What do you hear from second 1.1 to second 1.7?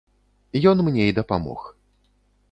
дапамог.